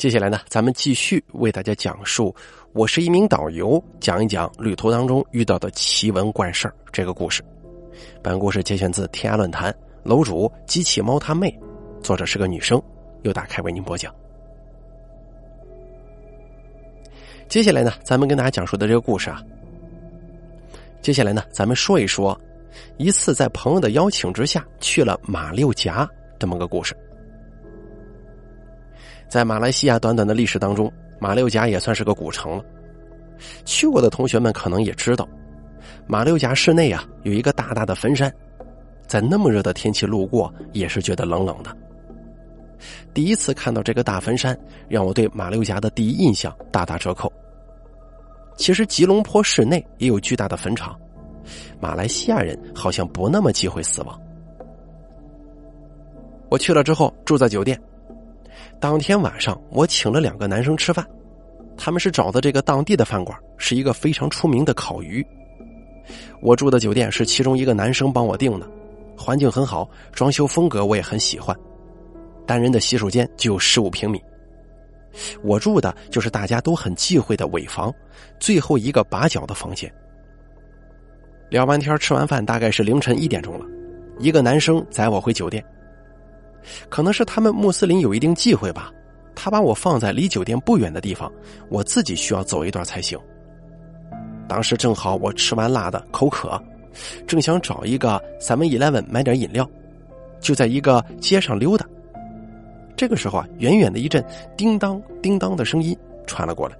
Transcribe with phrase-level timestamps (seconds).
[0.00, 2.34] 接下来呢，咱们继续为大家讲述。
[2.72, 7.44] 我是一名导游，讲一讲旅途当中遇到的奇闻怪事这个故事。
[8.22, 11.54] 本故事节选自天涯论坛，楼主机器猫他妹，
[12.02, 12.82] 作者是个女生，
[13.24, 14.10] 又打开为您播讲。
[17.46, 19.44] 接下来呢，咱们跟大家讲述的这个故事啊，
[21.02, 22.40] 接下来呢，咱们说一说
[22.96, 26.08] 一次在朋友的邀请之下去了马六甲
[26.38, 26.96] 这么个故事。
[29.30, 32.64] 在马来西亚短短的历史当中，马六甲也算是个古城了。
[33.64, 35.26] 去过的同学们可能也知道，
[36.08, 38.30] 马六甲市内啊有一个大大的坟山，
[39.06, 41.70] 在那么热的天气路过也是觉得冷冷的。
[43.14, 44.58] 第一次看到这个大坟山，
[44.88, 47.32] 让我对马六甲的第一印象大打折扣。
[48.56, 50.98] 其实吉隆坡市内也有巨大的坟场，
[51.78, 54.20] 马来西亚人好像不那么忌讳死亡。
[56.48, 57.80] 我去了之后住在酒店。
[58.80, 61.06] 当天晚上，我请了两个男生吃饭，
[61.76, 65.24] 他们是找的这个当地的饭馆，是一个非常出名的烤鱼。
[66.40, 68.66] 我住的酒店是其中一个男生帮我订的，
[69.18, 71.54] 环境很好，装修风格我也很喜欢。
[72.46, 74.18] 单人的洗手间就有十五平米。
[75.42, 77.92] 我住的就是大家都很忌讳的尾房，
[78.38, 79.92] 最后一个把角的房间。
[81.50, 83.66] 聊完天，吃完饭，大概是凌晨一点钟了，
[84.18, 85.62] 一个男生载我回酒店。
[86.88, 88.92] 可能是他们穆斯林有一定忌讳吧，
[89.34, 91.30] 他把我放在离酒店不远的地方，
[91.68, 93.18] 我自己需要走一段才行。
[94.48, 96.60] 当时正好我吃完辣的口渴，
[97.26, 99.68] 正想找一个 Seven Eleven 买点饮料，
[100.40, 101.86] 就在一个街上溜达。
[102.96, 104.24] 这个时候啊，远远的一阵
[104.56, 106.76] 叮当叮当的声音传了过来。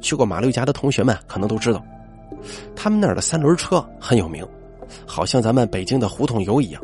[0.00, 1.82] 去过马六甲的同学们可能都知道，
[2.76, 4.46] 他们那儿的三轮车很有名，
[5.06, 6.82] 好像咱们北京的胡同游一样。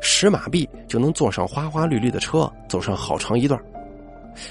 [0.00, 3.60] 十马币就能坐上花花绿绿的车，走上好长一段。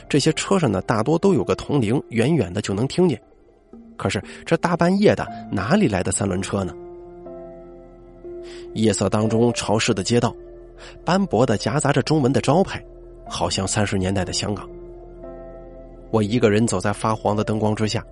[0.08, 3.22] 这些车上呢，大多都有个铜铃，远远的就能听见。
[3.98, 6.74] 可是这大半夜的，哪里来的三轮车呢？
[8.74, 10.34] 夜色当中，潮湿的街道，
[11.06, 12.84] 斑驳的夹杂着中文的招牌，
[13.28, 14.68] 好像三十年代的香港。
[16.12, 18.04] 我一个人走在发黄的灯光之下，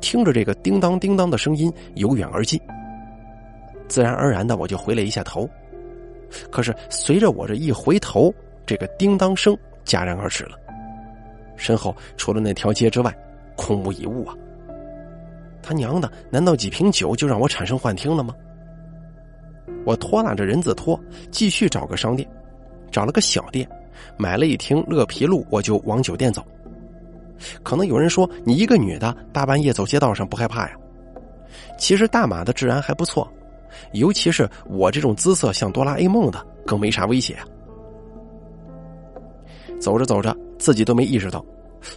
[0.00, 2.60] 听着这个叮当叮当的声音由远而近，
[3.88, 5.48] 自然而然的我就回了一下头。
[6.50, 10.58] 可是，随着我这一回头，这个叮当声戛然而止了。
[11.56, 13.16] 身后除了那条街之外，
[13.56, 14.34] 空无一物啊！
[15.62, 18.34] 他娘的，难道几瓶酒就让我产生幻听了吗？
[19.84, 21.00] 我拖拉着人字拖，
[21.30, 22.28] 继续找个商店，
[22.90, 23.68] 找了个小店，
[24.16, 26.44] 买了一听乐皮露，我就往酒店走。
[27.62, 30.76] 可能有人说，你一个女的，大半夜走街道上不害怕呀？
[31.78, 33.30] 其实大马的治安还不错。
[33.92, 37.44] 尤其是我这种姿色像哆啦 A 梦的，更没啥威胁啊。
[39.78, 41.44] 走着走着，自己都没意识到，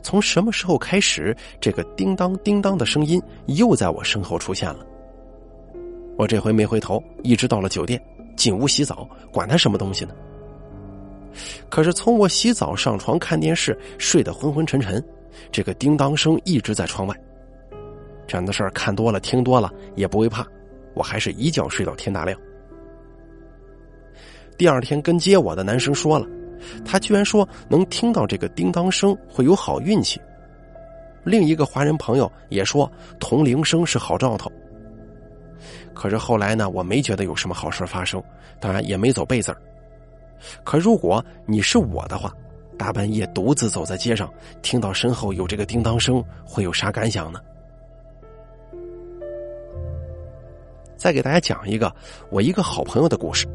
[0.03, 4.85] 从什么时候开始，这个叮当叮当的声音又在我身后出现了。
[6.17, 8.01] 我这回没回头，一直到了酒店，
[8.35, 10.13] 进屋洗澡，管他什么东西呢。
[11.69, 15.01] 可是从我洗澡、上床看电视、睡得昏昏沉沉，
[15.51, 17.15] 这个叮当声一直在窗外。
[18.27, 20.45] 这样的事儿看多了、听多了，也不会怕。
[20.93, 22.39] 我还是一觉睡到天大亮。
[24.57, 26.27] 第二天跟接我的男生说了，
[26.83, 30.19] 他居然说能听到这个叮当声会有好运气。
[31.23, 34.51] 另一个华人朋友也说铜铃声是好兆头。
[35.93, 38.21] 可是后来呢，我没觉得有什么好事发生，
[38.59, 39.61] 当然也没走背字儿。
[40.63, 42.33] 可如果你是我的话，
[42.77, 47.39] 大半夜独自走在街上，听到身后有这个叮当声，会有啥感想呢？
[50.99, 51.91] 再给大家讲一个
[52.29, 53.47] 我一个好朋友的故事，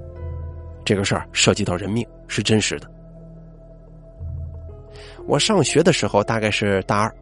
[0.82, 2.90] 这个事儿涉及到人命，是真实的。
[5.26, 7.14] 我上学的时候大概是大二，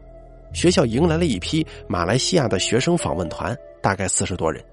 [0.53, 4.63] 学校迎来了一批马来西亚的学生访问团，大概四十多人。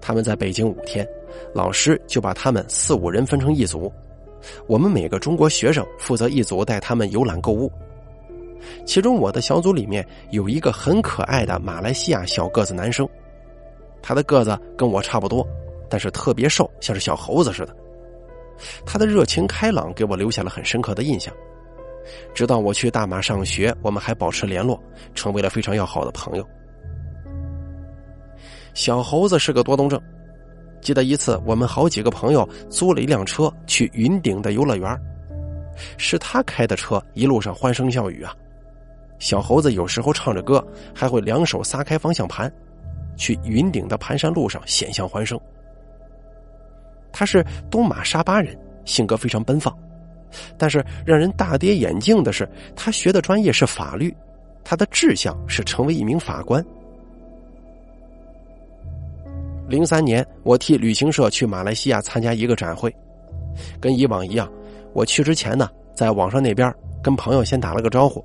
[0.00, 1.06] 他们在北京五天，
[1.54, 3.92] 老师就把他们四五人分成一组，
[4.66, 7.70] 我们每个中国学生负责一组带他们游览购物。
[8.86, 13.06] 其中我的小组里面有一个很可爱的马来西亚小个子男生。
[14.06, 15.44] 他的个子跟我差不多，
[15.90, 17.74] 但是特别瘦，像是小猴子似的。
[18.86, 21.34] 他的热情开朗给我留下了很深刻的印象。
[22.32, 24.80] 直到我去大马上学，我们还保持联络，
[25.12, 26.48] 成为了非常要好的朋友。
[28.74, 30.00] 小猴子是个多动症。
[30.80, 34.96] 记得一次，我们好几个朋友租了一辆车去云顶的游乐园，
[35.98, 38.32] 是他开的车，一路上欢声笑语啊。
[39.18, 40.64] 小猴子有时候唱着歌，
[40.94, 42.48] 还会两手撒开方向盘。
[43.16, 45.40] 去云顶的盘山路上险象环生。
[47.12, 49.76] 他是东马沙巴人，性格非常奔放，
[50.58, 54.14] 但是让人大跌眼镜的是，他学的专业是法律，
[54.62, 56.64] 他的志向是成为一名法官。
[59.66, 62.94] 零三年，我替旅行社去马来西亚参加一个展会，
[63.80, 64.48] 跟以往一样，
[64.92, 66.72] 我去之前呢，在网上那边
[67.02, 68.24] 跟朋友先打了个招呼。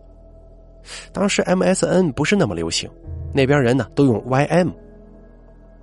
[1.14, 2.90] 当时 MSN 不是那么流行，
[3.34, 4.72] 那边人呢都用 YM。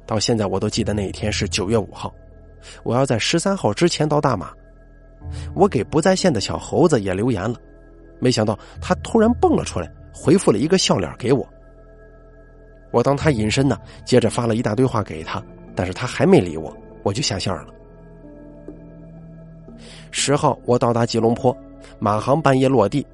[0.06, 2.12] 到现在我都记得那一天是九月五号，
[2.82, 4.50] 我要在十三号之前到大马。
[5.54, 7.56] 我给不在线的小猴子也留言了，
[8.18, 11.46] 没想到他突然蹦了出来，回复了一个笑脸给我。
[12.90, 15.42] 我当他隐身呢，接着发了一大堆话给他，
[15.74, 17.66] 但是他还没理我，我就下线了。
[20.10, 21.54] 十号我到达吉隆坡，
[21.98, 23.06] 马航半夜落地，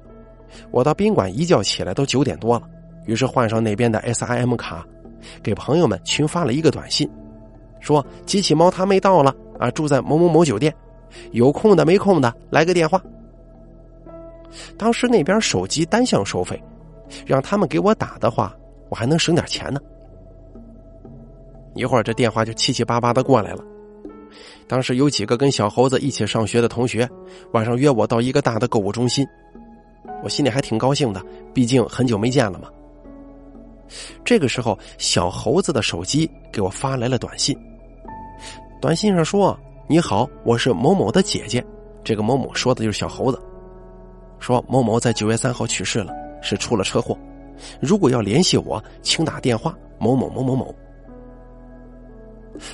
[0.71, 2.69] 我到宾馆一觉起来都九点多了，
[3.05, 4.85] 于是换上那边的 SIM 卡，
[5.41, 7.09] 给朋友们群发了一个短信，
[7.79, 10.73] 说机器猫他妹到了啊，住在某某某酒店，
[11.31, 13.01] 有空的没空的来个电话。
[14.77, 16.61] 当时那边手机单向收费，
[17.25, 18.55] 让他们给我打的话。
[18.87, 19.79] 我还能省点钱呢。
[21.73, 23.63] 一会儿这电话就七七八八的过来了。
[24.67, 27.09] 当时有几个跟小猴子一起上学的同学，
[27.51, 29.27] 晚上约我到一个大的购物中心，
[30.23, 31.21] 我心里还挺高兴的，
[31.51, 32.69] 毕竟很久没见了嘛。
[34.23, 37.57] 这个时候，小猴子的手机给我发来了短信，
[38.81, 41.63] 短信上说：“你好，我是某某的姐姐。”
[42.03, 43.41] 这个某某说的就是小猴子，
[44.39, 47.17] 说某某在九月三号去世了，是出了车祸。
[47.79, 50.75] 如果要联系我，请打电话某某某某某。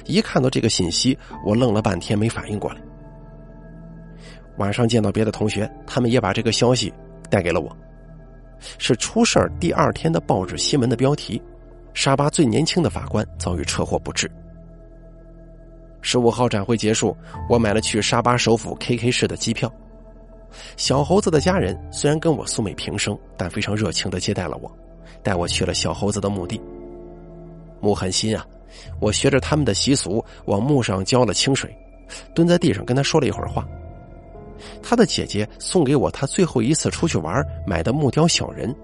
[0.05, 2.81] 一看到这个信息，我愣了半天没反应过来。
[4.57, 6.93] 晚上见到别的同学，他们也把这个消息
[7.29, 7.75] 带给了我，
[8.77, 11.41] 是出事儿第二天的报纸新闻的标题：
[11.93, 14.29] 沙巴最年轻的法官遭遇车祸不治。
[16.01, 17.15] 十五号展会结束，
[17.47, 19.71] 我买了去沙巴首府 KK 市的机票。
[20.75, 24.71] 小猴子的家人虽然跟我素昧平生，但非常热情的接待了我，
[25.23, 26.59] 带我去了小猴子的墓地。
[27.79, 28.45] 墓很新啊，
[28.99, 31.73] 我学着他们的习俗往墓上浇了清水，
[32.33, 33.67] 蹲在地上跟他说了一会儿话。
[34.81, 38.75] 他的姐姐送给我他最后一次出去玩买的木雕小人，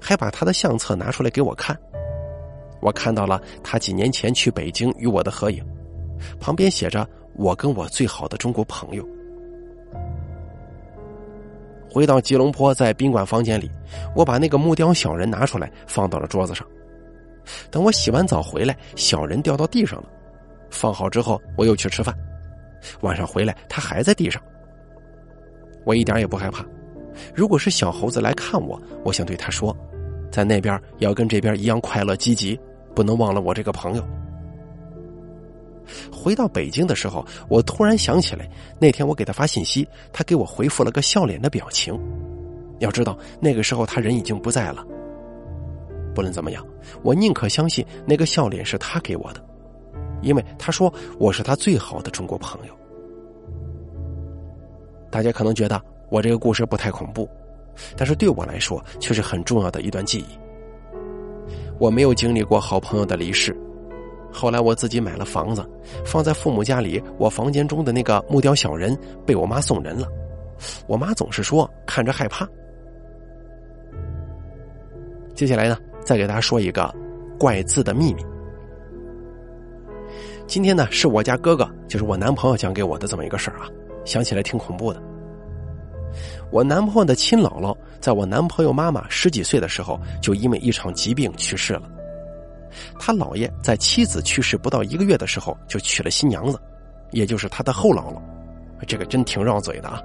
[0.00, 1.78] 还把他的相册拿出来给我看。
[2.80, 5.64] 我看到了他几年前去北京与我的合影，
[6.40, 9.06] 旁边写着“我跟我最好的中国朋友”。
[11.92, 13.70] 回到吉隆坡，在宾馆房间里，
[14.14, 16.66] 我把那个木雕小人拿出来，放到了桌子上。
[17.70, 20.08] 等我洗完澡回来，小人掉到地上了。
[20.70, 22.16] 放好之后，我又去吃饭。
[23.00, 24.40] 晚上回来，他还在地上。
[25.84, 26.64] 我一点也不害怕。
[27.34, 29.76] 如果是小猴子来看我，我想对他说，
[30.30, 32.58] 在那边要跟这边一样快乐积极，
[32.94, 34.04] 不能忘了我这个朋友。
[36.12, 38.48] 回到北京的时候，我突然想起来，
[38.78, 41.98] 那天我给他发信息，他给我回复了个笑脸的表情。
[42.78, 44.86] 要知道，那个时候他人已经不在了。
[46.14, 46.64] 不论怎么样，
[47.02, 49.44] 我宁可相信那个笑脸是他给我的，
[50.22, 52.74] 因为他说我是他最好的中国朋友。
[55.10, 57.28] 大家可能觉得我这个故事不太恐怖，
[57.96, 60.38] 但是对我来说却是很重要的一段记忆。
[61.78, 63.56] 我没有经历过好朋友的离世。
[64.32, 65.68] 后来我自己买了房子，
[66.04, 67.02] 放在父母家里。
[67.18, 68.96] 我房间中的那个木雕小人
[69.26, 70.06] 被我妈送人了，
[70.86, 72.48] 我妈总是说看着害怕。
[75.34, 76.94] 接下来呢，再给大家说一个
[77.38, 78.24] 怪字的秘密。
[80.46, 83.66] 今天呢，是我家哥哥，就是我男朋友讲给我的这么一个事儿啊，
[84.04, 85.02] 想起来挺恐怖的。
[86.50, 91.82] 我男朋友的亲姥姥，在我男朋友妈妈十几岁的时候，就因为一场疾病去世了。
[92.98, 96.60] 他姥爷在妻子去世不到一个月的时候就娶了新娘子，
[97.10, 98.20] 也就是他的后姥姥，
[98.86, 100.02] 这个真挺绕嘴的啊。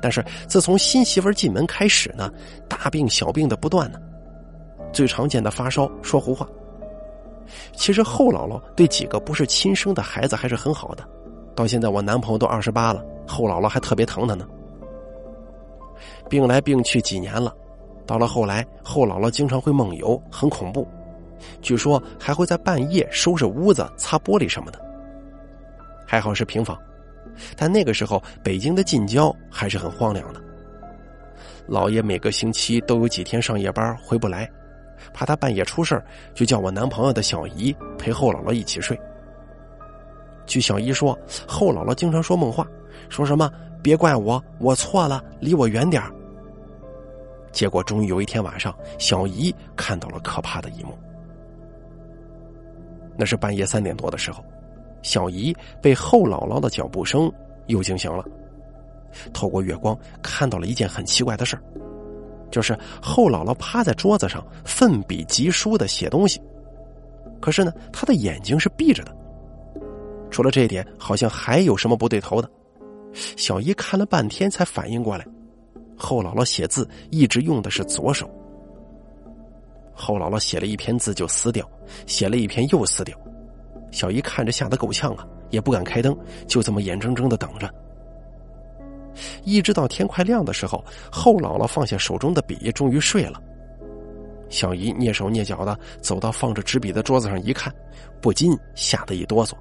[0.00, 2.30] 但是自从新媳妇进门开始呢，
[2.68, 3.98] 大病小病的不断呢，
[4.92, 6.46] 最常见的发烧、说胡话。
[7.74, 11.06] 其实后姥姥对几个不是亲生的孩子还是很好的，
[11.56, 14.46] 到现在我男朋友都二十八了，后姥姥还特别疼他呢。
[16.28, 17.52] 病来病去几年了，
[18.06, 20.86] 到了后来，后姥姥经常会梦游，很恐怖。
[21.62, 24.78] 据说还会在半夜收拾屋子、擦玻璃什么的。
[26.06, 26.78] 还好是平房，
[27.56, 30.42] 但那个时候北京的近郊还是很荒凉的。
[31.68, 34.48] 姥爷每个星期都有几天上夜班回不来，
[35.12, 36.02] 怕他半夜出事
[36.34, 38.98] 就叫我男朋友的小姨陪后姥姥一起睡。
[40.46, 42.66] 据小姨说，后姥姥经常说梦话，
[43.08, 43.50] 说什么
[43.82, 46.02] “别怪我，我错了，离我远点
[47.52, 50.96] 结果终于有一天晚上，小姨看到了可怕的一幕。
[53.16, 54.44] 那是半夜三点多的时候，
[55.02, 57.32] 小姨被后姥姥的脚步声
[57.66, 58.24] 又惊醒了。
[59.32, 61.62] 透过月光看到了一件很奇怪的事儿，
[62.50, 66.38] 就是后姥姥趴在桌子上奋笔疾书的写东西，
[67.40, 69.15] 可是呢，她的眼睛是闭着的。
[70.30, 72.50] 除了这一点，好像还有什么不对头的。
[73.36, 75.26] 小姨看了半天才反应过来，
[75.96, 78.30] 后姥姥写字一直用的是左手。
[79.94, 81.66] 后姥姥写了一篇字就撕掉，
[82.06, 83.16] 写了一篇又撕掉。
[83.90, 86.14] 小姨看着吓得够呛啊，也不敢开灯，
[86.46, 87.72] 就这么眼睁睁的等着。
[89.44, 93.40] 一直到天快亮的时候，后姥姥放下手中的笔，终于睡了。
[94.50, 97.74] 小姨蹑手蹑脚的走到放着纸笔的桌子上一看，
[98.20, 99.54] 不禁吓得一哆嗦。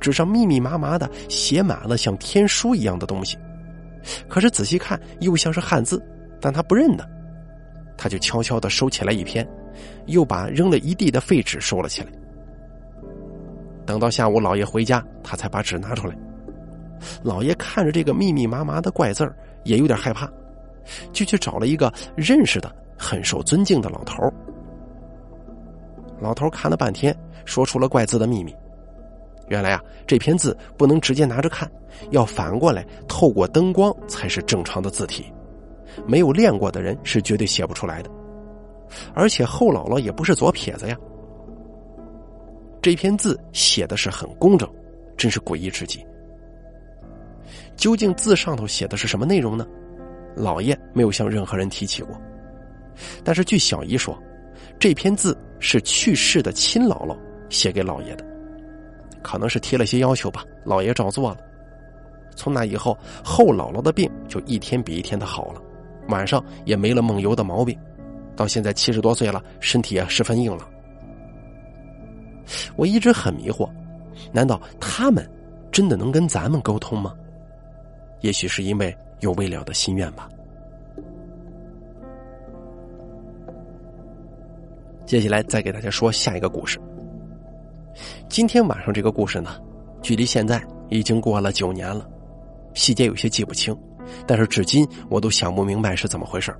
[0.00, 3.36] 纸上密密麻麻的写满了像天书一样的东西，
[4.28, 6.02] 可是仔细看又像是汉字，
[6.40, 7.08] 但他不认得。
[7.96, 9.46] 他就悄悄的收起来一篇，
[10.06, 12.08] 又把扔了一地的废纸收了起来。
[13.84, 16.16] 等到下午，老爷回家，他才把纸拿出来。
[17.22, 20.30] 老爷看着这个密密麻麻的怪字儿，也有点害怕，
[21.12, 24.22] 就去找了一个认识的、很受尊敬的老头
[26.20, 28.54] 老头看了半天，说出了怪字的秘密。
[29.48, 31.70] 原来啊，这篇字不能直接拿着看，
[32.10, 35.32] 要反过来透过灯光才是正常的字体，
[36.06, 38.10] 没有练过的人是绝对写不出来的。
[39.14, 40.96] 而且后姥姥也不是左撇子呀。
[42.80, 44.68] 这篇字写的是很工整，
[45.16, 46.04] 真是诡异至极。
[47.76, 49.66] 究竟字上头写的是什么内容呢？
[50.36, 52.18] 老爷没有向任何人提起过。
[53.24, 54.16] 但是据小姨说，
[54.78, 57.16] 这篇字是去世的亲姥姥
[57.48, 58.24] 写给老爷的，
[59.22, 60.44] 可能是提了些要求吧。
[60.64, 61.36] 老爷照做了。
[62.36, 65.60] 从那以后，后姥姥的病就一天比一天的好了，
[66.08, 67.76] 晚上也没了梦游的毛病。
[68.36, 70.68] 到现在七十多岁了，身体也十分硬朗。
[72.76, 73.68] 我一直很迷惑，
[74.32, 75.28] 难道他们
[75.72, 77.12] 真的能跟咱们沟通吗？
[78.20, 80.28] 也许是因为有未了的心愿吧。
[85.04, 86.78] 接下来再给大家说下一个故事。
[88.28, 89.56] 今天晚上这个故事呢，
[90.02, 92.08] 距离现在已经过了九年了，
[92.74, 93.76] 细节有些记不清，
[94.26, 96.54] 但是至今我都想不明白是怎么回事。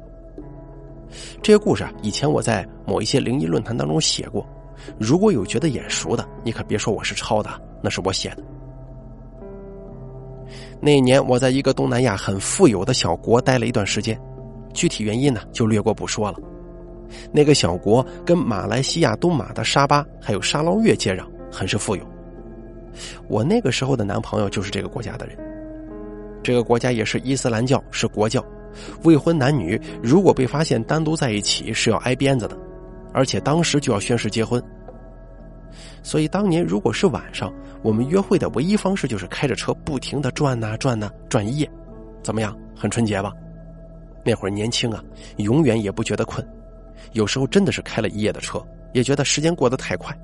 [1.43, 4.47] 这个故事啊，以前我在某一些灵异论坛当中写过。
[4.99, 7.51] 如果有觉得眼熟的，你可别说我是抄的，
[7.83, 8.45] 那是我写的。
[10.81, 14.19] 那一年我在一个东南亚很富有的小国待了一段时间，
[14.73, 16.39] 具体原因呢就略过不说了。
[17.33, 22.03] 那个小国跟马来西亚东马的沙巴还有沙捞越接壤，很是富有。
[23.29, 25.37] 我那个时候的男朋友就是这个国家的人。
[26.43, 28.45] 这个国家也是伊斯兰教，是国教，
[29.05, 32.57] 未婚男女如果被发现单独在一起是要挨鞭子的。
[33.13, 34.63] 而且当时就要宣誓结婚，
[36.03, 41.71] 所以当年如果是晚上，我们约会的唯一方式就是开着车不停的转呐转呐转一夜，
[42.23, 42.57] 怎么样？
[42.77, 43.33] 很纯洁吧？
[44.25, 45.03] 那会儿年轻啊，
[45.39, 46.47] 永远也不觉得困，
[47.13, 50.17] 有时候真的是开了一夜的车，也觉得时间过得太快。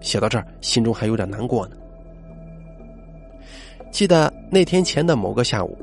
[0.00, 1.76] 写到这儿，心中还有点难过呢。
[3.90, 5.76] 记得那天前的某个下午，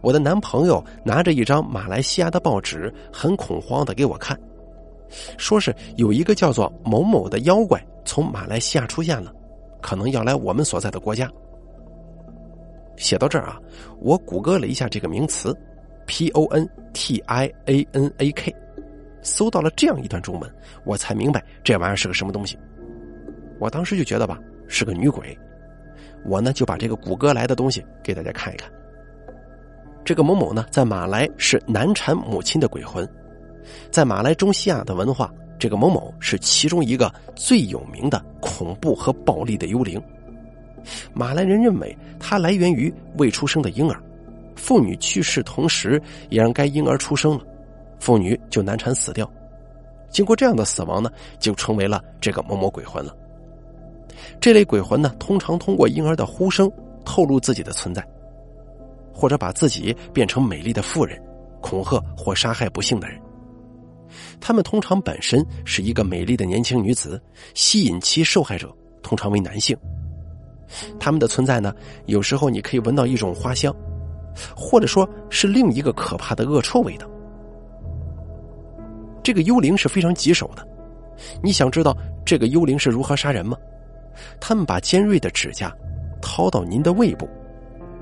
[0.00, 4.38] 我的男朋友拿着一张马来西亚的报纸，很恐慌的给我看。
[5.38, 9.32] 说是有一个叫做某某的妖怪从马来西亚出现了，
[9.80, 11.30] 可能要来我们所在的国家。
[12.96, 13.58] 写到这儿啊，
[14.00, 15.56] 我谷歌了一下这个名词
[16.06, 18.54] ，P O N T I A N A K，
[19.22, 20.50] 搜到了这样一段中文，
[20.84, 22.58] 我才明白这玩意儿是个什么东西。
[23.58, 25.36] 我当时就觉得吧，是个女鬼。
[26.24, 28.70] 我呢就把这个谷歌来的东西给大家看一看。
[30.04, 33.08] 这个某某呢，在马来是难产母亲的鬼魂。
[33.90, 40.00] 在马来中西亚的文化，这个某某是其中一个最有名的恐怖和暴力的幽灵。
[41.12, 44.00] 马来人认为它来源于未出生的婴儿，
[44.56, 47.44] 妇女去世同时也让该婴儿出生了，
[47.98, 49.30] 妇女就难产死掉。
[50.10, 53.14] 经过这样的死亡呢，就成为了这个某某鬼魂了。
[54.40, 56.70] 这类鬼魂呢，通常通过婴儿的呼声
[57.04, 58.06] 透露自己的存在，
[59.12, 61.20] 或者把自己变成美丽的妇人，
[61.60, 63.20] 恐吓或杀害不幸的人。
[64.40, 67.20] 他们通常本身是一个美丽的年轻女子，
[67.52, 69.76] 吸引其受害者通常为男性。
[70.98, 71.74] 他们的存在呢，
[72.06, 73.74] 有时候你可以闻到一种花香，
[74.56, 77.08] 或者说是另一个可怕的恶臭味道。
[79.28, 80.66] 这个幽灵是非常棘手的，
[81.42, 81.94] 你想知道
[82.24, 83.58] 这个幽灵是如何杀人吗？
[84.40, 85.70] 他们把尖锐的指甲
[86.18, 87.28] 掏到您的胃部，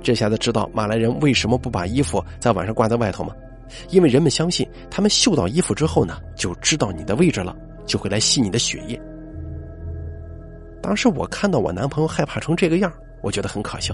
[0.00, 3.34] 这下子知道马来人为什么不把衣服在晚上挂在外头吗？
[3.90, 7.56] 因为人们相信，他们嗅到衣服之后呢，就知道你的位置了，
[7.86, 8.96] 就会来吸你的血液。
[10.80, 13.92] 当时我看到我男朋友害怕成这个样，我觉得很可笑。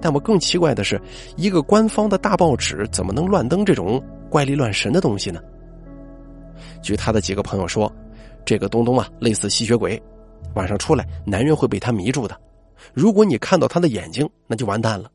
[0.00, 1.00] 但我更奇怪的是，
[1.36, 5.40] 一个官方的大报纸怎么能乱登这种怪力乱神的东西呢？
[6.84, 7.90] 据他的几个朋友说，
[8.44, 10.00] 这个东东啊，类似吸血鬼，
[10.54, 12.38] 晚上出来，男人会被他迷住的。
[12.92, 15.10] 如果你看到他的眼睛，那就完蛋了。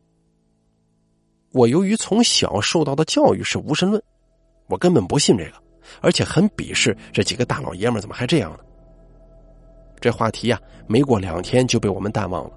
[1.51, 4.01] 我由于从小受到的教育是无神论，
[4.65, 5.53] 我根本不信这个，
[6.01, 8.59] 而且很鄙视这几个大老爷们怎么还这样呢？
[9.99, 12.51] 这话题呀，没过两天就被我们淡忘了。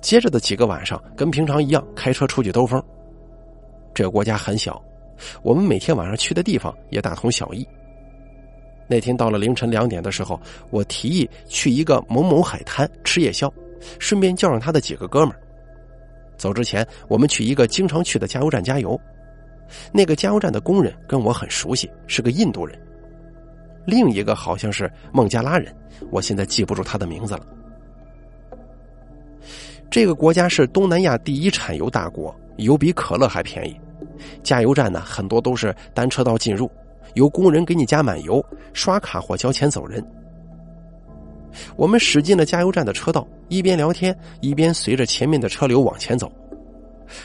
[0.00, 2.82] 接着的几个晚上，跟平常一样开车出去兜风。
[3.94, 4.82] 这个国家很小，
[5.42, 7.64] 我们每天晚上去的地方也大同小异。
[8.92, 13.50] 那天到了凌晨两点的时候，我提议去一个某某海滩吃夜宵，
[13.98, 15.40] 顺便叫上他的几个哥们儿。
[16.36, 19.00] 走之前，我们去一个经常去的加油站加油。
[19.90, 22.78] 那个加油站的工人跟我很熟悉，是个印度人。
[23.86, 25.74] 另一个好像是孟加拉人，
[26.10, 27.46] 我现在记不住他的名字了。
[29.90, 33.74] 这个国家是东南亚第一产油大国，油比可乐还便宜。
[34.42, 36.70] 加油站呢，很多都是单车道进入，
[37.14, 40.04] 由工人给你加满油，刷卡或交钱走人。
[41.76, 46.30] 我们驶进了加油站的车道，一边聊天，一边随着前面的车流往前走。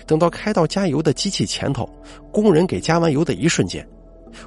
[0.05, 1.89] 等到开到加油的机器前头，
[2.31, 3.87] 工人给加完油的一瞬间。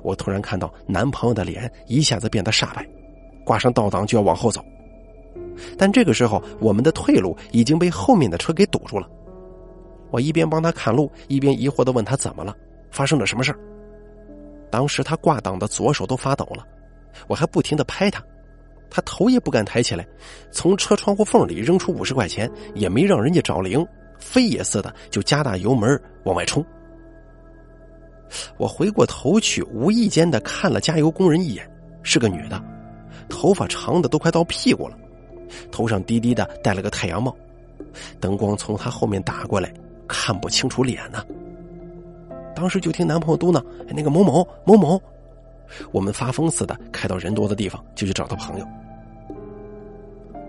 [0.03, 2.87] 我突然看到男朋友的脸一下子变得煞白，
[3.45, 4.63] 挂上倒档就要往后走，
[5.79, 9.09] 但这个时候我们的退路已经被后面的车给堵住了。
[10.11, 12.55] 我一边帮他看路，一边疑惑的问他怎么了，
[12.91, 13.55] 发生了什么事
[14.71, 16.67] 当时他挂档的左手都发抖了，
[17.27, 18.23] 我还不停的拍他，
[18.89, 20.07] 他头也不敢抬起来，
[20.51, 23.85] 从车窗户缝里扔出五十块钱，也没让人家找零，
[24.19, 26.65] 飞也似的就加大油门往外冲。
[28.57, 31.69] 我回过头去，无意间的看了加油工人一眼，
[32.03, 32.63] 是个女的，
[33.29, 34.97] 头发长的都快到屁股了，
[35.73, 37.37] 头上低低的戴了个太阳帽，
[38.21, 39.75] 灯光从她后面打过来，
[40.07, 41.25] 看不清楚脸呢。
[42.61, 45.01] 当时就听男朋友嘟囔：“那个某某某某。”
[45.93, 48.69] 我们发疯似的开到人多的地方，就去找他朋友。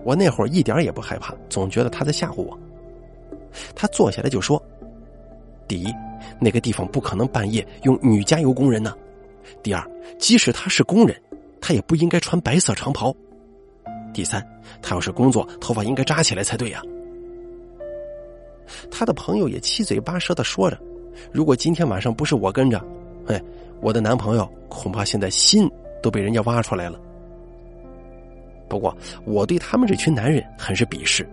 [0.04, 2.58] 我那会儿一点也不害怕，总觉得他在吓唬我。
[3.74, 4.62] 他坐下来就说
[5.66, 5.90] ：“第一。”
[6.38, 8.94] 那个地方不可能半夜用女加油工人呢。
[9.62, 9.82] 第二，
[10.18, 11.18] 即使他是工人，
[11.62, 13.14] 他也不应该穿白色长袍。
[14.12, 14.46] 第三，
[14.82, 16.82] 他要是工作，头发应该扎起来才对呀。
[18.90, 20.78] 他的朋友也七嘴八舌的说着
[21.30, 22.82] ：“如果今天晚上不是我跟着，
[23.26, 23.40] 哎，
[23.80, 25.70] 我的男朋友恐怕现在心
[26.02, 26.98] 都被人家挖出来了。”
[28.68, 31.28] 不过，我对他们这群男人很是鄙视。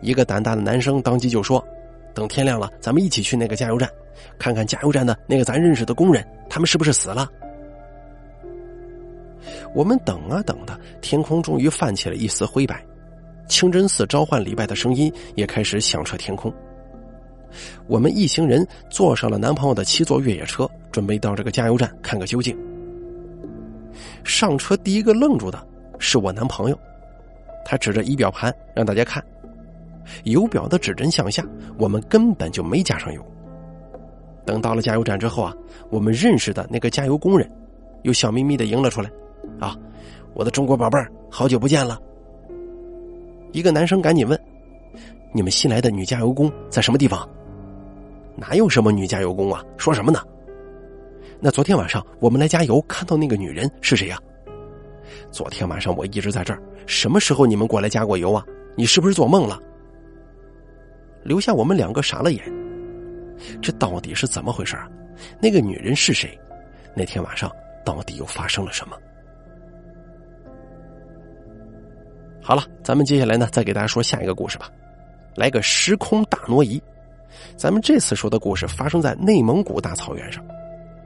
[0.00, 1.64] 一个胆大的男生当即就说。
[2.14, 3.90] 等天亮了，咱们一起去那个加油站，
[4.38, 7.28] 看看加油站的那个咱认识的工人，他们是不是死了？
[9.74, 12.80] 我们等啊等的，天空终于泛起了一丝灰白，
[13.48, 16.54] 清真寺召唤礼拜的声音也开始响彻天空。
[17.86, 22.56] 我们一行人坐上了男朋友的七座越野车，准备到这个加油站看个究竟。
[24.24, 25.66] 上车第一个愣住的
[25.98, 26.78] 是我男朋友，
[27.64, 29.22] 他指着仪表盘让大家看。
[30.24, 31.44] 油表的指针向下，
[31.78, 33.24] 我们根本就没加上油。
[34.44, 35.54] 等到了加油站之后啊，
[35.90, 37.50] 我们认识的那个加油工人，
[38.02, 39.10] 又笑眯眯的迎了出来。
[39.60, 39.76] 啊，
[40.34, 41.98] 我的中国宝贝儿，好久不见了。
[43.52, 44.38] 一个男生赶紧问
[45.32, 47.26] ：“你们新来的女加油工在什么地方？”
[48.36, 49.64] 哪有什么女加油工啊？
[49.76, 50.20] 说什么呢？
[51.40, 54.18] 那昨天晚上我们来加油看到那个女人是谁呀？
[55.30, 58.44] 昨天晚上我一直在这儿，什么时候你们过来加过油啊？
[58.76, 59.60] 你是不是做梦了？
[61.22, 62.42] 留下我们两个傻了眼，
[63.60, 64.88] 这到底是怎么回事啊？
[65.40, 66.38] 那个女人是谁？
[66.94, 67.50] 那天晚上
[67.84, 68.96] 到底又发生了什么？
[72.42, 74.70] 好了，咱们接下来呢，再给大家说下一个故事吧。
[75.34, 76.82] 来个时空大挪移，
[77.56, 80.44] 咱们这次说的故事发生在内蒙古大草原上。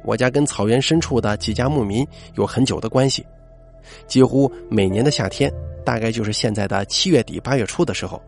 [0.05, 3.27] 我家跟草原深处的几家牧民有很久的关系，
[4.07, 5.53] 几乎每年的夏天，
[5.85, 8.21] 大概就是现在的七月底八月初的时候。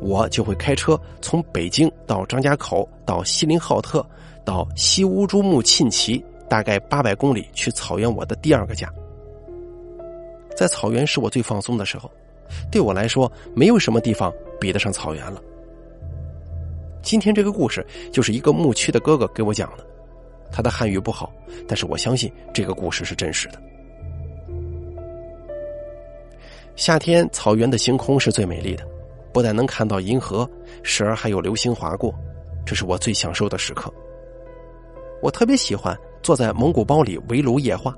[0.00, 4.04] 我就会开车从北京到张家口，到锡林浩特，
[4.44, 8.92] 到西乌珠穆沁旗，大概八百公里去草原我的第二个家。
[10.56, 12.10] 在草原是我最放松的时候，
[12.70, 15.40] 对我来说没有什么地方比得上草原了。
[17.04, 19.86] 今天这个故事就是一个牧区的哥哥给我讲的，
[20.50, 21.30] 他的汉语不好，
[21.68, 23.62] 但是我相信这个故事是真实的。
[26.76, 28.84] 夏天草原的星空是最美丽的。
[29.34, 30.48] 不但能看到银河，
[30.84, 32.14] 时而还有流星划过，
[32.64, 33.92] 这是我最享受的时刻。
[35.20, 37.92] 我特别喜欢坐在蒙古包里围炉夜话，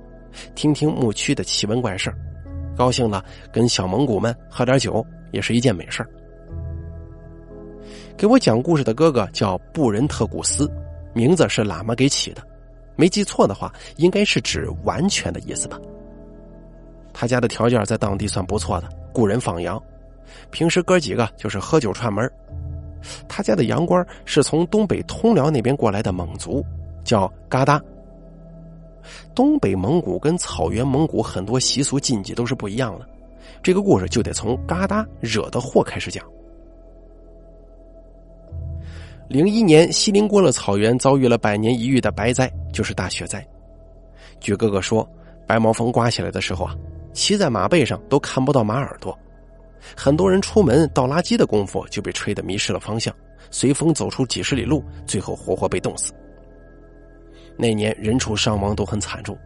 [0.54, 2.10] 听听牧区的奇闻怪事
[2.74, 6.02] 高兴了跟小蒙古们喝点酒也是一件美事
[8.16, 10.70] 给我讲故事的哥哥叫布仁特古斯，
[11.12, 12.42] 名字是喇嘛给起的，
[12.96, 15.78] 没记错的话，应该是指完全的意思吧。
[17.12, 19.80] 他家的条件在当地算不错的，雇人放羊，
[20.50, 22.30] 平时哥几个就是喝酒串门。
[23.28, 26.64] 他家的羊倌是从东北通辽那边过来的蒙族，
[27.04, 27.80] 叫嘎达。
[29.34, 33.06] 东北蒙古跟草原蒙古很多习俗禁忌都是不一样的，
[33.62, 36.24] 这个故事就得从嘎达惹的祸开始讲。
[39.28, 43.44] 零一年，锡林郭勒草原遭遇了百年一遇的白灾，就是大雪灾。
[44.38, 45.08] 据哥哥说，
[45.48, 46.76] 白毛风刮起来的时候啊，
[47.12, 49.18] 骑在马背上都看不到马耳朵，
[49.96, 53.12] 很多人出门倒垃圾的功夫就被吹得迷失了方向，
[53.50, 56.12] 随风走出几十里路，最后活活被冻死。
[57.56, 59.36] 那年人畜伤亡都很惨重，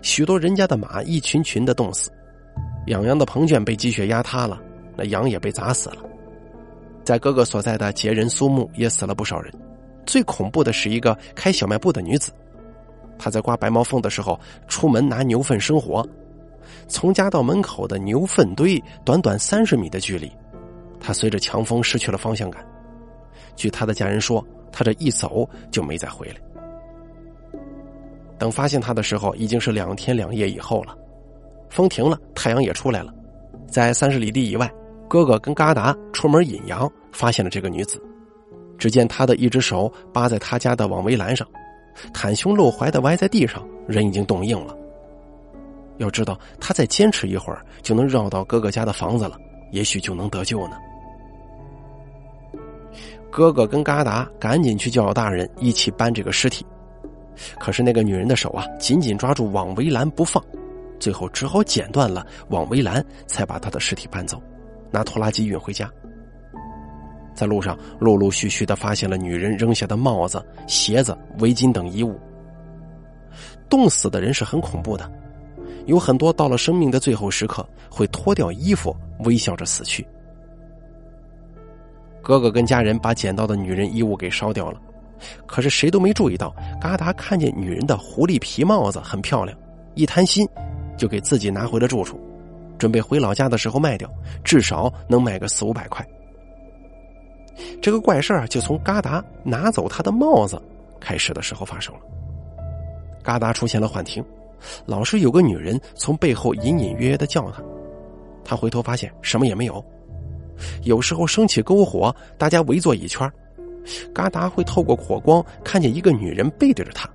[0.00, 2.08] 许多人家的马一群群的冻死，
[2.86, 4.60] 养羊的棚圈被积雪压塌了，
[4.96, 5.96] 那羊也被砸死了。
[7.04, 9.52] 在哥哥所在的杰人苏木也死了不少人，
[10.06, 12.32] 最恐怖的是一个开小卖部的女子，
[13.18, 16.06] 她在刮白毛缝的时候出门拿牛粪生活，
[16.88, 20.32] 从家到门口的牛粪堆短短三十米的距离，
[20.98, 22.64] 她随着强风失去了方向感，
[23.54, 26.36] 据她的家人说，她这一走就没再回来。
[28.36, 30.96] 等发现他的时候，已经是两天两夜以后了。
[31.70, 33.14] 风停了，太阳也出来了。
[33.68, 34.70] 在三十里地以外，
[35.14, 38.02] 哥哥跟嘎达出门引羊，发现了这个女子。
[38.76, 41.46] 只见她的一只手扒在他家的网围栏上，
[42.12, 44.76] 袒胸露怀的歪在地上，人已经冻硬了。
[45.98, 49.38] 要知道，他再坚持一会儿，就能绕到哥哥家的房子了，
[49.70, 50.76] 也许就能得救呢。
[53.30, 56.66] 哥哥跟嘎达赶紧去叫大人一起搬这个尸体。
[57.60, 60.42] 可是那个女人的手啊，紧紧抓住网围栏不放，
[60.98, 64.42] 最后只好剪断了网围栏，才把她的尸体搬走，
[64.94, 65.90] 拿拖拉机运回家。
[67.34, 72.16] 在路上，陆陆续续的发现了女人扔下的帽子、鞋子、围巾等衣物。
[73.68, 75.10] 冻死的人是很恐怖的，
[75.86, 80.06] 有很多到了生命的最后时刻，会脱掉衣服，微笑着死去。
[82.22, 84.80] 哥哥跟家人把捡到的女人衣物给烧掉了。
[85.46, 89.58] 可是谁都没注意到，嘎达看见女人的狐狸皮帽子很漂亮，
[89.94, 90.46] 一贪心，
[90.96, 92.20] 就给自己拿回了住处，
[92.78, 94.10] 准备回老家的时候卖掉，
[94.42, 96.06] 至少能卖个四五百块。
[97.80, 100.60] 这个怪事儿就从嘎达拿走他的帽子
[101.00, 102.00] 开始的时候发生了。
[103.22, 104.24] 嘎达出现了幻听，
[104.86, 107.62] 老是有个女人从背后隐隐约约的叫他，
[108.44, 109.84] 他回头发现什么也没有。
[110.82, 113.30] 有时候升起篝火，大家围坐一圈。
[114.12, 117.08] 嘎达会透过火光看见一个女人背对着他。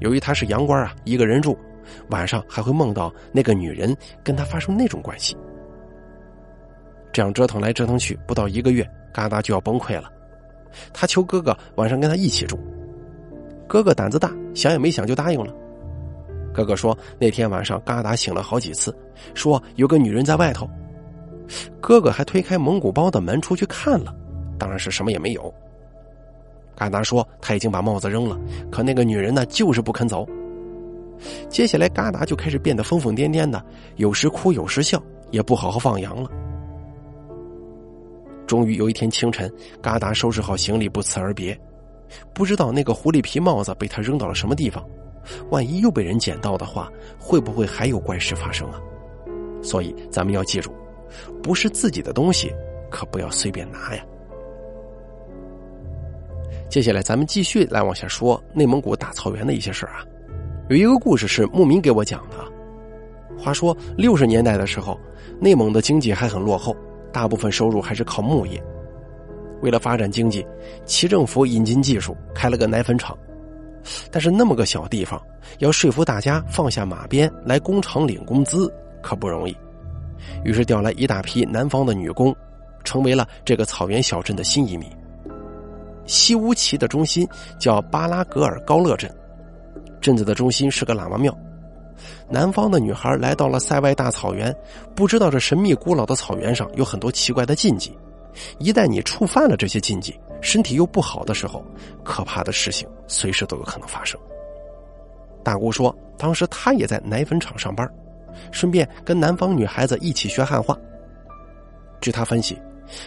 [0.00, 1.58] 由于他是洋官啊，一个人住，
[2.10, 5.36] 晚上还会梦到那个女人跟他发生那种关系。
[7.12, 10.10] 这样折腾来折腾去，不到一个月，嘎达就要崩溃了。
[10.92, 12.58] 他求哥哥晚上跟他一起住，
[13.66, 15.54] 哥哥胆子大，想也没想就答应了。
[16.52, 18.94] 哥哥说那天晚上嘎达醒了好几次，
[19.34, 20.68] 说有个女人在外头。
[21.80, 24.14] 哥哥还推开蒙古包的门出去看了。
[24.58, 25.52] 当然是什么也没有。
[26.74, 28.38] 嘎达说他已经把帽子扔了，
[28.70, 30.28] 可那个女人呢，就是不肯走。
[31.48, 33.64] 接下来，嘎达就开始变得疯疯癫癫的，
[33.96, 36.30] 有时哭有时笑，也不好好放羊了。
[38.46, 39.52] 终于有一天清晨，
[39.82, 41.58] 嘎达收拾好行李，不辞而别。
[42.32, 44.84] 不知道那个狐狸皮帽子被他扔到了什么地方，
[45.50, 48.80] 万一又被人捡到的话，会不会还有怪事发生啊？
[49.62, 50.72] 所以咱们要记住，
[51.42, 52.54] 不是自己的东西，
[52.88, 54.04] 可不要随便拿呀。
[56.68, 60.04] 接下来，咱们继续来往下说内蒙古大草原的一些事儿啊。
[60.68, 62.36] 有一个故事是牧民给我讲的。
[63.38, 64.98] 话说六十年代的时候，
[65.40, 66.76] 内蒙的经济还很落后，
[67.12, 68.60] 大部分收入还是靠牧业。
[69.62, 70.44] 为了发展经济，
[70.84, 73.16] 齐政府引进技术，开了个奶粉厂。
[74.10, 75.22] 但是那么个小地方，
[75.58, 78.68] 要说服大家放下马鞭来工厂领工资，
[79.00, 79.56] 可不容易。
[80.44, 82.34] 于是调来一大批南方的女工，
[82.82, 84.90] 成为了这个草原小镇的新移民。
[86.06, 89.08] 西乌旗的中心叫巴拉格尔高勒镇，
[90.00, 91.36] 镇子的中心是个喇嘛庙。
[92.28, 94.54] 南方的女孩来到了塞外大草原，
[94.94, 97.96] 不知道这神秘古老的草原上有很多奇怪的禁忌。
[98.58, 101.64] 一旦你触犯了这些禁忌，身体又不好的时候，
[102.04, 104.20] 可怕的事情随时都有可能发生。
[105.42, 107.88] 大姑说，当时她也在奶粉厂上班，
[108.52, 110.76] 顺便跟南方女孩子一起学汉话。
[112.00, 112.58] 据她分析。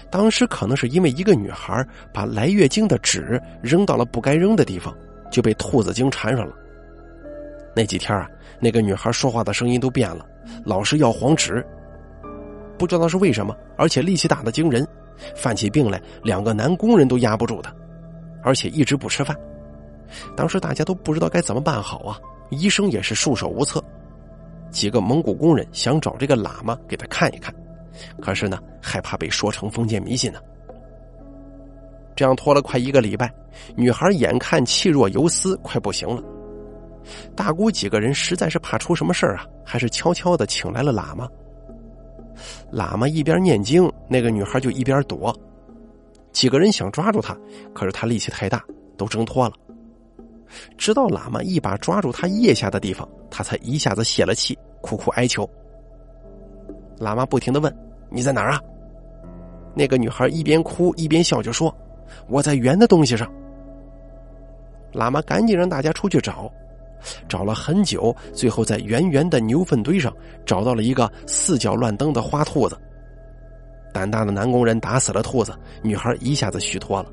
[0.09, 4.93] 当时可能是因为一个女孩把来月经的纸扔到了不该扔的地方，
[5.31, 6.53] 就被兔子精缠上了。
[7.79, 10.25] 那几天啊，那个女孩说话的声音都变了，
[10.65, 11.65] 老是要黄纸。
[12.77, 14.85] 不知道是为什么，而且力气大的惊人，
[15.33, 17.73] 犯起病来，两个男工人都压不住她，
[18.43, 19.33] 而且一直不吃饭。
[20.35, 23.81] 当时大家都不知道该怎么办好啊，医生也是束手无策。
[24.69, 27.55] 几个蒙古工人想找这个喇嘛给他看一看，
[28.21, 30.39] 可是呢，害怕被说成封建迷信呢。
[32.13, 33.33] 这样拖了快一个礼拜，
[33.73, 36.21] 女孩眼看气若游丝，快不行了。
[37.35, 41.27] 大姑几个人实在是怕出什么事啊，还是悄悄的请来了喇嘛。
[42.71, 45.35] 喇嘛一边念经，那个女孩就一边躲。
[46.31, 47.37] 几个人想抓住她，
[47.73, 48.63] 可是她力气太大，
[48.97, 49.53] 都挣脱了。
[50.77, 55.49] 直到喇嘛一把抓住她腋下的地方，她才一下子泄了气，苦苦哀求。
[56.99, 57.75] 喇嘛不停的问
[58.09, 58.61] ：“你在哪儿啊？”
[59.75, 61.75] 那个女孩一边哭一边笑着说
[62.27, 63.31] ：“我在圆的东西上。”
[64.93, 66.51] 喇嘛赶紧让大家出去找，
[67.27, 72.77] 找了很久，最后在圆圆的牛粪堆上找到了一个四脚乱蹬的花兔子。
[73.91, 77.09] 胆大的男工人打死了兔子，女孩一下子虚脱了。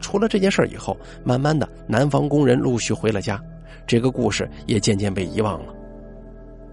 [0.00, 3.42] 出了这件事以后，慢慢的，南方工人陆续回了家，
[3.86, 5.74] 这个故事也渐渐被遗忘了。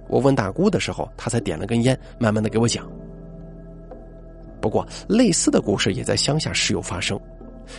[0.09, 2.85] 我问大姑的时候，她才点了根烟，慢慢的给我讲。
[4.59, 7.17] 不过，类似的故事也在乡下时有发生，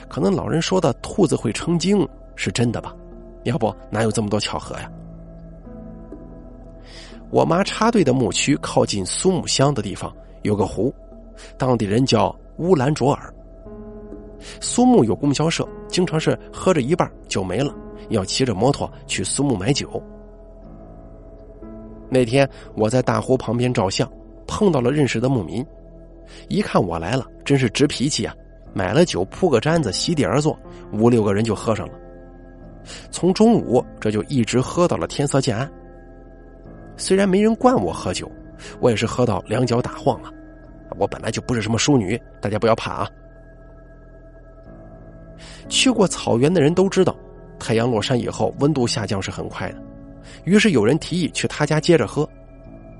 [0.08, 2.96] 可能老人说的兔子会成精是真的吧？
[3.44, 4.90] 要不哪有这么多巧合呀？
[7.30, 10.94] 我妈插队的牧区靠近苏木乡的地方有个湖，
[11.56, 13.32] 当地人叫乌兰卓尔。
[14.60, 17.74] 苏木有供销社，经常是喝着一半酒没了，
[18.10, 20.02] 要骑着摩托去苏木买酒。
[22.10, 24.10] 那天我在大湖旁边照相，
[24.46, 25.64] 碰到了认识的牧民，
[26.48, 28.34] 一看我来了，真是直脾气啊！
[28.74, 30.58] 买了酒，铺个毡子，席地而坐，
[30.92, 31.94] 五六个人就喝上了。
[33.10, 35.70] 从中午这就一直喝到了天色渐暗。
[36.96, 38.30] 虽然没人灌我喝酒，
[38.80, 40.30] 我也是喝到两脚打晃啊！
[40.98, 43.10] 我本来就不是什么淑女，大家不要怕啊。
[45.68, 47.16] 去过草原的人都知道，
[47.58, 49.82] 太阳落山以后温度下降是很快的。
[50.44, 52.28] 于是有人提议去他家接着喝，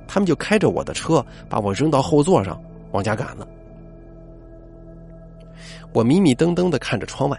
[0.09, 2.61] 他们就开着我的车把我扔到后座上
[2.93, 3.47] 往家赶了。
[5.93, 7.39] 我迷迷瞪瞪的看着窗外，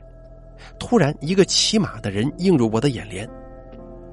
[0.85, 3.27] 突然一个骑马的人映入我的眼帘。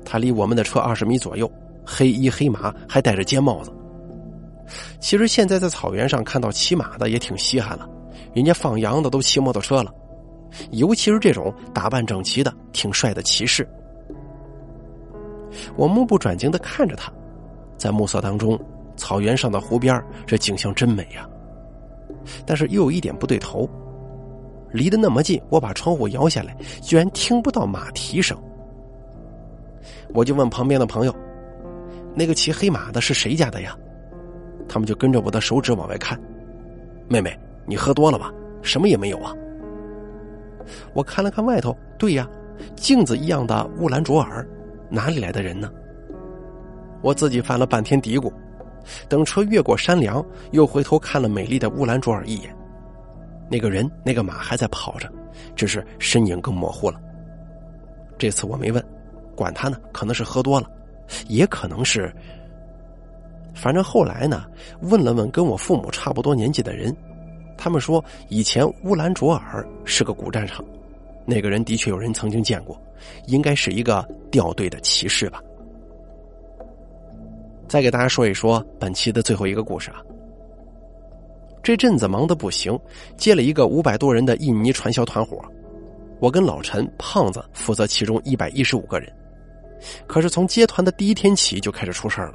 [0.05, 1.51] 他离我们的车二十米左右，
[1.85, 3.73] 黑衣黑马，还戴着尖帽子。
[5.01, 7.91] 其实现在在草原上看到骑马的也挺稀罕了，
[8.33, 9.93] 人家放羊的都骑摩托车了。
[10.71, 13.69] 尤其是这种打扮整齐的、挺帅的骑士，
[15.75, 17.13] 我目不转睛的看着他，
[17.77, 18.57] 在暮色当中，
[18.97, 21.29] 草原上的湖边，这景象真美呀。
[22.47, 23.69] 但是又有一点不对头，
[24.73, 28.37] 离得那么近，我把窗户摇下来，居然听不到马蹄声。
[30.13, 31.15] 我就问旁边的朋友
[32.15, 33.77] ：“那个骑黑马的是谁家的呀？”
[34.69, 36.21] 他们就跟着我的手指往外看。
[37.09, 38.33] 妹妹，你喝多了吧？
[38.63, 39.35] 什么也没有啊。
[40.93, 42.29] 我看了看外头，对呀，
[42.77, 44.47] 镜子一样的乌兰卓尔，
[44.89, 45.71] 哪里来的人呢？
[47.03, 48.31] 我自己犯了半天嘀咕，
[49.09, 52.55] 等车越过山梁，又回头看了美丽的乌兰卓尔一眼。
[53.51, 55.11] 那个人，那个马还在跑着，
[55.57, 57.01] 只是身影更模糊了。
[58.17, 58.85] 这次我没问，
[59.35, 60.71] 管他呢，可能是喝多了，
[61.27, 62.15] 也可能是……
[63.53, 64.45] 反正后来呢，
[64.83, 66.97] 问了问跟我父母差不多年纪的人。
[67.59, 70.65] 他们说，以前乌兰卓尔是个古战场，
[71.27, 72.81] 那个人的确有人曾经见过，
[73.27, 75.43] 应该是一个掉队的骑士吧。
[77.69, 80.01] 再给大家说一说本期的最后一个故事啊。
[81.63, 82.79] 这阵子忙得不行，
[83.17, 85.39] 接了一个五百多人的印尼传销团伙，
[86.19, 89.13] 我跟老陈、胖子负责其中一百一十五个人。
[90.07, 92.35] 可是从接团的第一天起就开始出事了。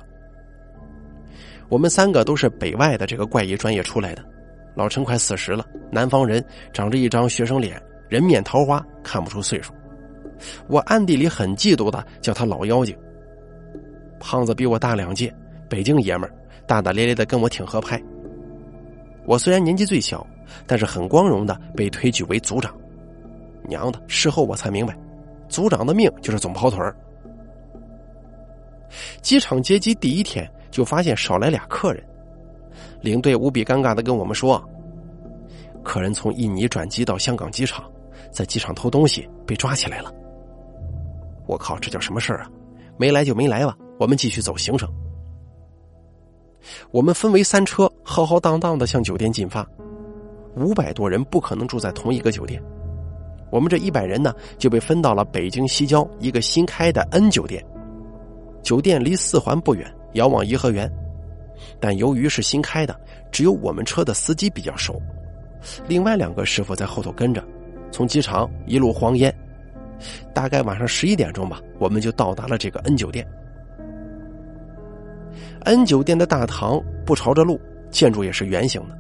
[1.69, 4.23] 我们三个都是北外的这个怪异专业出来的。
[4.75, 9.73] 老陈快四十了，南方人，长着一张学生脸，人面桃花，看不出岁数。
[10.67, 12.95] 我暗地里很嫉妒的，叫他老妖精。
[14.19, 15.33] 胖子比我大两届，
[15.69, 16.35] 北京爷们儿，
[16.67, 18.01] 大大咧咧的跟我挺合拍。
[19.25, 20.25] 我虽然年纪最小，
[20.67, 22.73] 但是很光荣的被推举为组长。
[23.67, 24.95] 娘的，事后我才明白，
[25.49, 26.95] 组长的命就是总跑腿儿。
[29.21, 32.03] 机场接机第一天就发现少来俩客人。
[33.01, 34.63] 领队无比尴尬的跟我们说
[35.83, 37.91] ：“客人从印尼转机到香港机场，
[38.31, 40.13] 在机场偷东西被抓起来了。”
[41.47, 42.49] 我靠，这叫什么事儿啊？
[42.97, 44.89] 没来就没来吧，我们继续走行程。
[46.91, 49.67] 我们分为三车，浩浩荡荡的向酒店进发。
[50.56, 52.62] 五百多人不可能住在同一个酒店，
[53.51, 57.63] 我们这一百人呢就被分到了北京西郊一个新开的 N 酒店。
[58.63, 60.91] 酒店离四环不远，遥望颐和园。
[61.80, 62.99] 但由于是新开的，
[63.32, 65.01] 只有我们车的司机比较熟，
[65.88, 67.43] 另外两个师傅在后头跟着，
[67.91, 69.34] 从机场一路荒烟，
[70.34, 73.28] 大概晚上十一点钟吧，我们就到达了这个 N 酒店。
[75.65, 78.97] N 酒店的大堂不朝着路，建筑也是圆形的，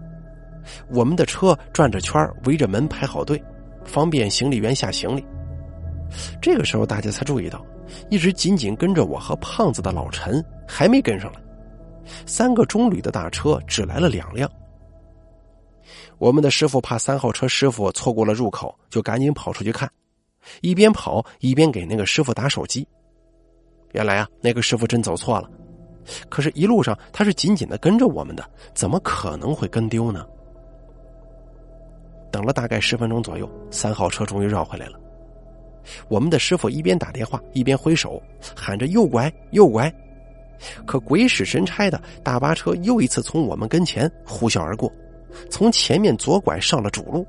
[0.89, 3.41] 我们的车转着圈围着门排好队，
[3.83, 5.23] 方便行李员下行李。
[6.41, 7.63] 这个时候，大家才注意到，
[8.09, 11.39] 一直紧紧跟着我和胖子的老陈还没跟上来。
[12.25, 14.49] 三个中旅的大车只来了两辆。
[16.17, 19.87] 我们的师傅怕三号车师傅错过了入口，就赶紧跑出去看，
[20.61, 22.87] 一边跑一边给那个师傅打手机。
[23.91, 25.49] 原来啊，那个师傅真走错了，
[26.29, 30.25] 可是，一路上他是紧紧的跟着我们的，怎么可能会跟丢呢？
[32.31, 34.99] 等了大概十分钟左右，三号车终于绕回来了。
[36.07, 38.21] 我们的师傅一边打电话一边挥手，
[38.55, 39.93] 喊着“右拐，右拐”。
[40.85, 44.91] 可鬼使神差的大巴车又一次从我们跟前呼啸而过，
[45.49, 47.25] 从前面左拐上了主路。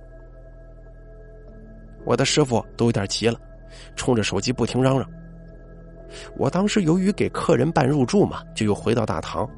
[2.04, 3.38] 我的师傅都有点急了，
[3.96, 5.08] 冲着手机不停嚷嚷。
[6.36, 9.48] 我当时由于给客人办入住嘛，就又回到大堂。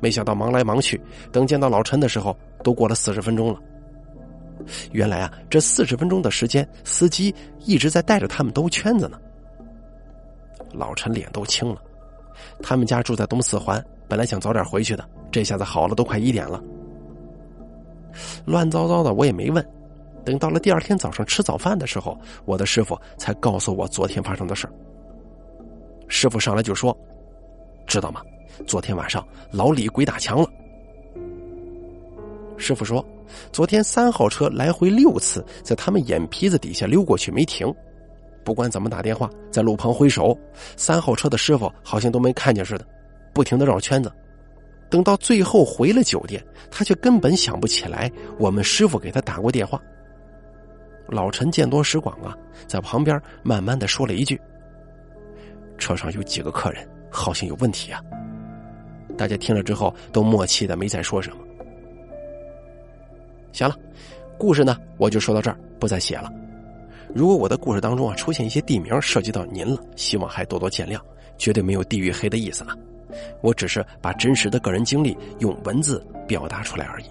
[0.00, 3.60] 没想到忙来忙去，等见到老陈的时候，都过了四十分钟了。
[4.92, 9.18] 原来啊，这四十分钟的时间，司机一直在带着他们兜圈子呢。
[10.72, 11.82] 老陈脸都青了，
[12.62, 16.62] 他们家住在东四环，本来想早点回去的，这下子好了，都快一点了。
[18.44, 19.66] 乱糟糟的，我也没问。
[20.24, 24.72] 等到了第二天早上吃早饭的时候，我的师傅才告诉我昨天发生的事儿
[26.10, 26.94] 师傅上来就说
[27.88, 28.20] ：“知道吗？
[28.66, 30.46] 昨天晚上老李鬼打墙了。”
[32.58, 33.02] 师傅说。
[33.52, 37.72] 昨天三号车来回六次，在他们眼皮子底下溜过去没停，
[38.44, 40.36] 不管怎么打电话，在路旁挥手，
[40.76, 42.84] 三号车的师傅好像都没看见似的，
[43.32, 44.12] 不停的绕圈子。
[44.90, 49.80] 等到最后回了酒店，他却根本想不起来我们师傅给他打过电话。
[51.06, 54.36] 老陈见多识广啊，在旁边慢慢的说了一句
[55.80, 58.00] ：“车上有几个客人，好像有问题啊。”
[59.18, 61.38] 大家听了之后都默契的没再说什么。
[63.52, 63.74] 行了，
[64.38, 66.32] 故事呢我就说到这儿，不再写了。
[67.12, 71.00] 如果我的故事当中啊出现一些地名涉及到您了，希望还多多见谅，
[71.36, 72.76] 绝对没有地域黑的意思啊。
[73.42, 77.06] 我只是把真实的个人经历用文字表达出来而已，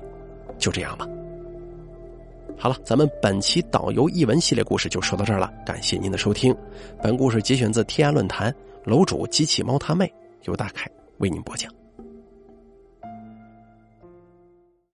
[0.58, 1.06] 就这样吧。
[2.62, 6.54] 好了，咱们本期导游译文系列故事就说到这儿了，感谢您的收听。
[7.02, 10.12] 本故事节选自天涯论坛楼主机器猫他妹，
[10.44, 11.79] 由大凯为您播讲。